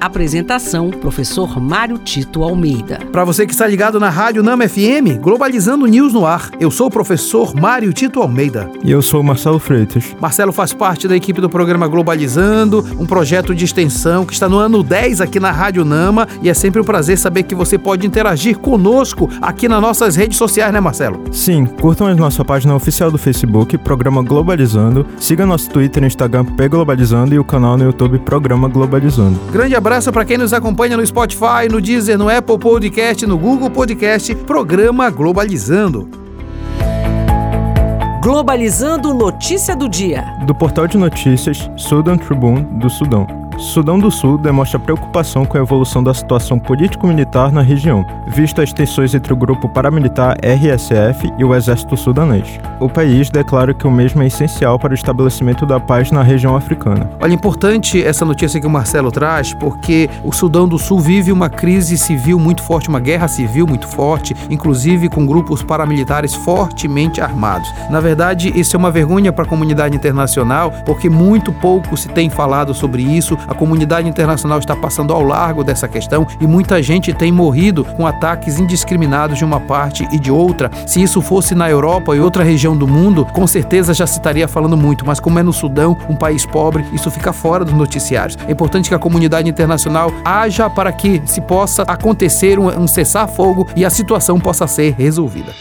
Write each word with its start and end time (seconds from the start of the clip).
Apresentação: 0.00 0.88
Professor 0.88 1.60
Mário 1.60 1.98
Tito 1.98 2.42
Almeida. 2.42 3.00
Para 3.12 3.22
você 3.22 3.44
que 3.44 3.52
está 3.52 3.66
ligado 3.66 4.00
na 4.00 4.08
Rádio 4.08 4.42
Nama 4.42 4.66
FM, 4.66 5.20
Globalizando 5.20 5.86
News 5.86 6.14
no 6.14 6.24
ar. 6.24 6.50
Eu 6.58 6.70
sou 6.70 6.86
o 6.86 6.90
professor 6.90 7.54
Mário 7.54 7.92
Tito 7.92 8.22
Almeida. 8.22 8.70
E 8.82 8.90
eu 8.90 9.02
sou 9.02 9.20
o 9.20 9.24
Marcelo 9.24 9.58
Freitas. 9.58 10.16
Marcelo 10.18 10.52
faz 10.52 10.72
parte 10.72 11.06
da 11.06 11.14
equipe 11.14 11.38
do 11.38 11.50
programa 11.50 11.86
Globalizando, 11.86 12.82
um 12.98 13.04
projeto 13.04 13.54
de 13.54 13.66
extensão 13.66 14.24
que 14.24 14.32
está 14.32 14.48
no 14.48 14.56
ano 14.56 14.82
10 14.82 15.20
aqui 15.20 15.38
na 15.38 15.50
Rádio 15.50 15.84
Nama 15.84 16.26
e 16.42 16.48
é 16.48 16.54
sempre 16.54 16.80
um 16.80 16.84
prazer 16.84 17.18
saber 17.18 17.42
que 17.42 17.54
você 17.54 17.76
pode 17.76 18.06
interagir 18.06 18.58
conosco 18.58 19.28
aqui 19.42 19.68
nas 19.68 19.82
nossas 19.82 20.16
redes 20.16 20.38
sociais, 20.38 20.72
né, 20.72 20.80
Marcelo? 20.80 21.22
Sim, 21.30 21.66
curtam 21.66 22.06
a 22.06 22.14
nossa 22.14 22.42
página 22.42 22.74
oficial 22.74 23.10
do 23.10 23.18
Facebook, 23.18 23.76
Programa 23.76 24.22
Globalizando, 24.22 25.06
siga 25.18 25.44
nosso 25.44 25.68
Twitter 25.68 26.02
e 26.02 26.06
Instagram 26.06 26.46
P 26.46 26.68
Globalizando 26.70 27.34
e 27.34 27.38
o 27.38 27.44
canal 27.44 27.76
no 27.76 27.84
YouTube 27.84 28.18
Programa 28.20 28.66
Globalizando. 28.66 29.38
Grande 29.52 29.76
abraço 29.76 29.89
abraço 29.90 30.12
para 30.12 30.24
quem 30.24 30.38
nos 30.38 30.52
acompanha 30.52 30.96
no 30.96 31.04
Spotify, 31.04 31.68
no 31.68 31.80
Deezer, 31.80 32.16
no 32.16 32.28
Apple 32.28 32.56
Podcast, 32.60 33.26
no 33.26 33.36
Google 33.36 33.68
Podcast, 33.68 34.32
programa 34.36 35.10
Globalizando. 35.10 36.08
Globalizando 38.22 39.12
notícia 39.12 39.74
do 39.74 39.88
dia. 39.88 40.22
Do 40.46 40.54
portal 40.54 40.86
de 40.86 40.96
notícias 40.96 41.68
Sudan 41.76 42.16
Tribune 42.18 42.62
do 42.78 42.88
Sudão. 42.88 43.39
Sudão 43.60 43.98
do 43.98 44.10
Sul 44.10 44.38
demonstra 44.38 44.78
preocupação 44.78 45.44
com 45.44 45.58
a 45.58 45.60
evolução 45.60 46.02
da 46.02 46.14
situação 46.14 46.58
político-militar 46.58 47.52
na 47.52 47.60
região, 47.60 48.06
visto 48.26 48.62
as 48.62 48.72
tensões 48.72 49.14
entre 49.14 49.34
o 49.34 49.36
grupo 49.36 49.68
paramilitar 49.68 50.38
RSF 50.42 51.30
e 51.36 51.44
o 51.44 51.54
exército 51.54 51.94
sudanês. 51.94 52.58
O 52.80 52.88
país 52.88 53.28
declara 53.28 53.74
que 53.74 53.86
o 53.86 53.90
mesmo 53.90 54.22
é 54.22 54.26
essencial 54.26 54.78
para 54.78 54.92
o 54.92 54.94
estabelecimento 54.94 55.66
da 55.66 55.78
paz 55.78 56.10
na 56.10 56.22
região 56.22 56.56
africana. 56.56 57.10
Olha, 57.20 57.34
importante 57.34 58.02
essa 58.02 58.24
notícia 58.24 58.58
que 58.58 58.66
o 58.66 58.70
Marcelo 58.70 59.12
traz, 59.12 59.52
porque 59.52 60.08
o 60.24 60.32
Sudão 60.32 60.66
do 60.66 60.78
Sul 60.78 60.98
vive 60.98 61.30
uma 61.30 61.50
crise 61.50 61.98
civil 61.98 62.38
muito 62.38 62.62
forte, 62.62 62.88
uma 62.88 62.98
guerra 62.98 63.28
civil 63.28 63.66
muito 63.66 63.86
forte, 63.86 64.34
inclusive 64.48 65.10
com 65.10 65.26
grupos 65.26 65.62
paramilitares 65.62 66.34
fortemente 66.34 67.20
armados. 67.20 67.70
Na 67.90 68.00
verdade, 68.00 68.58
isso 68.58 68.74
é 68.74 68.78
uma 68.78 68.90
vergonha 68.90 69.30
para 69.34 69.44
a 69.44 69.48
comunidade 69.48 69.94
internacional, 69.94 70.72
porque 70.86 71.10
muito 71.10 71.52
pouco 71.52 71.94
se 71.94 72.08
tem 72.08 72.30
falado 72.30 72.72
sobre 72.72 73.02
isso. 73.02 73.36
A 73.50 73.54
comunidade 73.54 74.08
internacional 74.08 74.60
está 74.60 74.76
passando 74.76 75.12
ao 75.12 75.22
largo 75.24 75.64
dessa 75.64 75.88
questão 75.88 76.24
e 76.40 76.46
muita 76.46 76.80
gente 76.80 77.12
tem 77.12 77.32
morrido 77.32 77.84
com 77.84 78.06
ataques 78.06 78.60
indiscriminados 78.60 79.36
de 79.36 79.44
uma 79.44 79.58
parte 79.58 80.06
e 80.12 80.20
de 80.20 80.30
outra. 80.30 80.70
Se 80.86 81.02
isso 81.02 81.20
fosse 81.20 81.52
na 81.52 81.68
Europa 81.68 82.14
e 82.14 82.20
outra 82.20 82.44
região 82.44 82.76
do 82.76 82.86
mundo, 82.86 83.26
com 83.26 83.48
certeza 83.48 83.92
já 83.92 84.06
se 84.06 84.18
estaria 84.18 84.46
falando 84.46 84.76
muito, 84.76 85.04
mas 85.04 85.18
como 85.18 85.40
é 85.40 85.42
no 85.42 85.52
Sudão, 85.52 85.96
um 86.08 86.14
país 86.14 86.46
pobre, 86.46 86.86
isso 86.92 87.10
fica 87.10 87.32
fora 87.32 87.64
dos 87.64 87.74
noticiários. 87.74 88.38
É 88.46 88.52
importante 88.52 88.88
que 88.88 88.94
a 88.94 89.00
comunidade 89.00 89.50
internacional 89.50 90.12
haja 90.24 90.70
para 90.70 90.92
que 90.92 91.20
se 91.26 91.40
possa 91.40 91.82
acontecer 91.82 92.56
um, 92.56 92.68
um 92.68 92.86
cessar-fogo 92.86 93.66
e 93.74 93.84
a 93.84 93.90
situação 93.90 94.38
possa 94.38 94.68
ser 94.68 94.94
resolvida. 94.96 95.52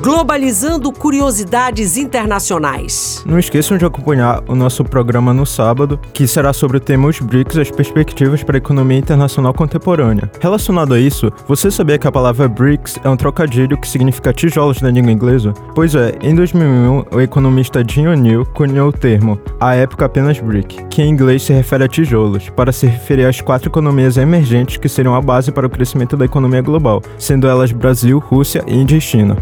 Globalizando 0.00 0.92
curiosidades 0.92 1.96
internacionais. 1.96 3.22
Não 3.26 3.36
esqueçam 3.36 3.76
de 3.76 3.84
acompanhar 3.84 4.42
o 4.46 4.54
nosso 4.54 4.84
programa 4.84 5.34
no 5.34 5.44
sábado, 5.44 5.98
que 6.14 6.26
será 6.26 6.52
sobre 6.52 6.76
o 6.76 6.80
tema 6.80 7.08
Os 7.08 7.18
BRICS 7.18 7.58
as 7.58 7.70
perspectivas 7.70 8.44
para 8.44 8.56
a 8.56 8.58
economia 8.58 8.98
internacional 8.98 9.52
contemporânea. 9.52 10.30
Relacionado 10.40 10.94
a 10.94 11.00
isso, 11.00 11.32
você 11.48 11.68
sabia 11.68 11.98
que 11.98 12.06
a 12.06 12.12
palavra 12.12 12.48
BRICS 12.48 13.00
é 13.02 13.08
um 13.08 13.16
trocadilho 13.16 13.76
que 13.76 13.88
significa 13.88 14.32
tijolos 14.32 14.80
na 14.80 14.90
língua 14.90 15.10
inglesa? 15.10 15.52
Pois 15.74 15.96
é, 15.96 16.14
em 16.22 16.34
2001, 16.34 17.04
o 17.10 17.20
economista 17.20 17.84
Jim 17.86 18.06
O'Neill 18.06 18.46
cunhou 18.46 18.90
o 18.90 18.92
termo, 18.92 19.38
à 19.58 19.74
época 19.74 20.04
apenas 20.04 20.38
BRIC, 20.38 20.86
que 20.88 21.02
em 21.02 21.10
inglês 21.10 21.42
se 21.42 21.52
refere 21.52 21.84
a 21.84 21.88
tijolos, 21.88 22.48
para 22.50 22.70
se 22.70 22.86
referir 22.86 23.26
às 23.26 23.40
quatro 23.40 23.68
economias 23.68 24.16
emergentes 24.16 24.76
que 24.76 24.88
seriam 24.88 25.16
a 25.16 25.20
base 25.20 25.50
para 25.50 25.66
o 25.66 25.70
crescimento 25.70 26.16
da 26.16 26.24
economia 26.24 26.62
global, 26.62 27.02
sendo 27.18 27.48
elas 27.48 27.72
Brasil, 27.72 28.20
Rússia, 28.20 28.64
Índia 28.68 28.96
e 28.96 29.00
China. 29.00 29.36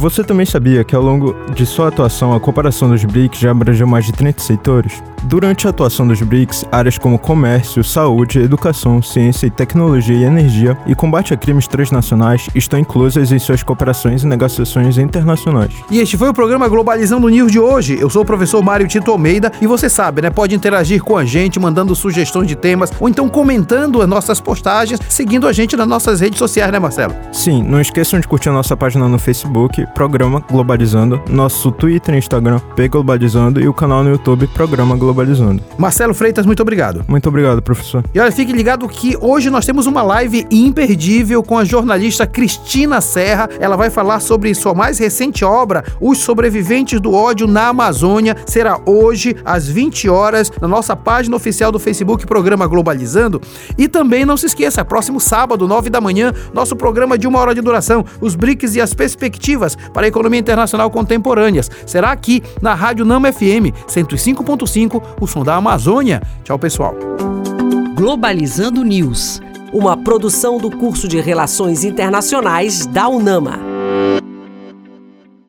Você 0.00 0.24
também 0.24 0.46
sabia 0.46 0.82
que 0.82 0.96
ao 0.96 1.02
longo 1.02 1.36
de 1.54 1.66
sua 1.66 1.88
atuação 1.88 2.32
a 2.32 2.40
cooperação 2.40 2.88
dos 2.88 3.04
BRICS 3.04 3.38
já 3.38 3.50
abrangeu 3.50 3.86
mais 3.86 4.06
de 4.06 4.12
30 4.12 4.40
setores? 4.40 5.02
Durante 5.24 5.66
a 5.66 5.70
atuação 5.70 6.08
dos 6.08 6.22
BRICS, 6.22 6.64
áreas 6.72 6.96
como 6.96 7.18
comércio, 7.18 7.84
saúde, 7.84 8.38
educação, 8.38 9.02
ciência 9.02 9.46
e 9.46 9.50
tecnologia 9.50 10.16
e 10.16 10.24
energia 10.24 10.78
e 10.86 10.94
combate 10.94 11.34
a 11.34 11.36
crimes 11.36 11.68
transnacionais 11.68 12.48
estão 12.54 12.78
inclusas 12.78 13.30
em 13.30 13.38
suas 13.38 13.62
cooperações 13.62 14.22
e 14.22 14.26
negociações 14.26 14.96
internacionais. 14.96 15.74
E 15.90 15.98
este 15.98 16.16
foi 16.16 16.30
o 16.30 16.34
programa 16.34 16.66
Globalizando 16.68 17.28
News 17.28 17.52
de 17.52 17.60
hoje. 17.60 17.98
Eu 18.00 18.08
sou 18.08 18.22
o 18.22 18.24
professor 18.24 18.62
Mário 18.62 18.88
Tito 18.88 19.10
Almeida 19.10 19.52
e 19.60 19.66
você 19.66 19.90
sabe, 19.90 20.22
né? 20.22 20.30
Pode 20.30 20.54
interagir 20.54 21.02
com 21.02 21.18
a 21.18 21.24
gente, 21.24 21.60
mandando 21.60 21.94
sugestões 21.94 22.48
de 22.48 22.56
temas 22.56 22.90
ou 22.98 23.06
então 23.06 23.28
comentando 23.28 24.00
as 24.00 24.08
nossas 24.08 24.40
postagens, 24.40 25.00
seguindo 25.06 25.46
a 25.46 25.52
gente 25.52 25.76
nas 25.76 25.86
nossas 25.86 26.20
redes 26.20 26.38
sociais, 26.38 26.72
né, 26.72 26.78
Marcelo? 26.78 27.14
Sim, 27.30 27.62
não 27.62 27.80
esqueçam 27.80 28.18
de 28.18 28.26
curtir 28.26 28.48
a 28.48 28.52
nossa 28.52 28.74
página 28.74 29.06
no 29.06 29.18
Facebook, 29.18 29.86
Programa 29.94 30.42
Globalizando, 30.50 31.20
nosso 31.28 31.70
Twitter 31.70 32.14
e 32.14 32.18
Instagram, 32.18 32.58
P 32.74 32.88
Globalizando 32.88 33.60
e 33.60 33.68
o 33.68 33.74
canal 33.74 34.02
no 34.02 34.10
YouTube, 34.10 34.46
Programa 34.46 34.96
Globalizando 34.96 35.09
globalizando. 35.10 35.62
Marcelo 35.76 36.14
Freitas, 36.14 36.46
muito 36.46 36.60
obrigado. 36.62 37.04
Muito 37.08 37.28
obrigado, 37.28 37.60
professor. 37.60 38.04
E 38.14 38.20
olha, 38.20 38.30
fique 38.32 38.52
ligado 38.52 38.88
que 38.88 39.16
hoje 39.20 39.50
nós 39.50 39.66
temos 39.66 39.86
uma 39.86 40.02
live 40.02 40.46
imperdível 40.50 41.42
com 41.42 41.58
a 41.58 41.64
jornalista 41.64 42.26
Cristina 42.26 43.00
Serra. 43.00 43.48
Ela 43.58 43.76
vai 43.76 43.90
falar 43.90 44.20
sobre 44.20 44.54
sua 44.54 44.74
mais 44.74 44.98
recente 44.98 45.44
obra, 45.44 45.84
Os 46.00 46.18
Sobreviventes 46.18 47.00
do 47.00 47.12
Ódio 47.12 47.46
na 47.46 47.68
Amazônia. 47.68 48.36
Será 48.46 48.80
hoje, 48.86 49.36
às 49.44 49.68
20 49.68 50.08
horas, 50.08 50.50
na 50.60 50.68
nossa 50.68 50.94
página 50.94 51.36
oficial 51.36 51.72
do 51.72 51.78
Facebook, 51.78 52.26
Programa 52.26 52.66
Globalizando. 52.66 53.40
E 53.76 53.88
também 53.88 54.24
não 54.24 54.36
se 54.36 54.46
esqueça, 54.46 54.84
próximo 54.84 55.20
sábado, 55.20 55.66
9 55.66 55.90
da 55.90 56.00
manhã, 56.00 56.32
nosso 56.54 56.76
programa 56.76 57.18
de 57.18 57.26
uma 57.26 57.38
hora 57.38 57.54
de 57.54 57.60
duração, 57.60 58.04
os 58.20 58.34
BRICS 58.34 58.76
e 58.76 58.80
as 58.80 58.94
perspectivas 58.94 59.76
para 59.92 60.06
a 60.06 60.08
economia 60.08 60.40
internacional 60.40 60.90
contemporâneas. 60.90 61.70
Será 61.86 62.12
aqui 62.12 62.42
na 62.62 62.74
Rádio 62.74 63.04
Nama 63.04 63.32
FM 63.32 63.74
105.5 63.88 64.99
o 65.20 65.26
som 65.26 65.44
da 65.44 65.56
Amazônia. 65.56 66.22
Tchau, 66.44 66.58
pessoal. 66.58 66.94
Globalizando 67.94 68.82
News, 68.82 69.40
uma 69.72 69.96
produção 69.96 70.58
do 70.58 70.70
curso 70.70 71.06
de 71.06 71.20
Relações 71.20 71.84
Internacionais 71.84 72.86
da 72.86 73.08
UNAMA. 73.08 73.69